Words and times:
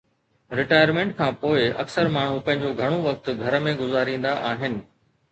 retirement 0.59 1.11
کان 1.17 1.35
پوء، 1.41 1.59
اڪثر 1.83 2.09
ماڻهو 2.15 2.39
پنهنجو 2.47 2.71
گهڻو 2.79 2.97
وقت 3.03 3.29
گهر 3.43 3.57
۾ 3.67 3.75
گذاريندا 3.83 4.33
آهن 4.53 4.79